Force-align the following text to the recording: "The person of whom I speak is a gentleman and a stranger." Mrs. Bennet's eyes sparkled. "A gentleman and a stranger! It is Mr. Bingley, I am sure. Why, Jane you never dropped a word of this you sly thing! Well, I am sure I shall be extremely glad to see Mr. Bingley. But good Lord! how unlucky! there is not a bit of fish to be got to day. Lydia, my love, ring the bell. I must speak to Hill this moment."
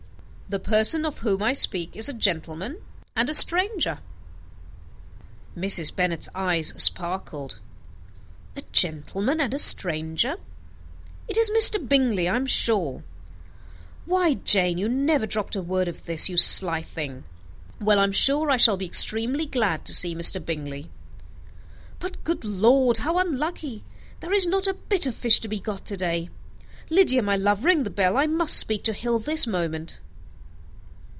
"The 0.53 0.59
person 0.59 1.05
of 1.05 1.19
whom 1.19 1.41
I 1.41 1.53
speak 1.53 1.95
is 1.95 2.09
a 2.09 2.13
gentleman 2.13 2.81
and 3.15 3.29
a 3.29 3.33
stranger." 3.33 3.99
Mrs. 5.55 5.95
Bennet's 5.95 6.27
eyes 6.35 6.73
sparkled. 6.75 7.59
"A 8.57 8.63
gentleman 8.73 9.39
and 9.39 9.53
a 9.53 9.59
stranger! 9.59 10.35
It 11.29 11.37
is 11.37 11.49
Mr. 11.51 11.77
Bingley, 11.87 12.27
I 12.27 12.35
am 12.35 12.45
sure. 12.45 13.01
Why, 14.05 14.33
Jane 14.33 14.77
you 14.77 14.89
never 14.89 15.25
dropped 15.25 15.55
a 15.55 15.61
word 15.61 15.87
of 15.87 16.03
this 16.03 16.27
you 16.27 16.35
sly 16.35 16.81
thing! 16.81 17.23
Well, 17.79 17.97
I 17.99 18.03
am 18.03 18.11
sure 18.11 18.51
I 18.51 18.57
shall 18.57 18.75
be 18.75 18.85
extremely 18.85 19.45
glad 19.45 19.85
to 19.85 19.93
see 19.93 20.13
Mr. 20.13 20.45
Bingley. 20.45 20.89
But 21.97 22.25
good 22.25 22.43
Lord! 22.43 22.97
how 22.97 23.17
unlucky! 23.19 23.85
there 24.19 24.33
is 24.33 24.45
not 24.45 24.67
a 24.67 24.73
bit 24.73 25.05
of 25.05 25.15
fish 25.15 25.39
to 25.39 25.47
be 25.47 25.61
got 25.61 25.85
to 25.85 25.95
day. 25.95 26.29
Lydia, 26.89 27.21
my 27.21 27.37
love, 27.37 27.63
ring 27.63 27.83
the 27.83 27.89
bell. 27.89 28.17
I 28.17 28.25
must 28.27 28.57
speak 28.57 28.83
to 28.83 28.91
Hill 28.91 29.17
this 29.17 29.47
moment." 29.47 30.01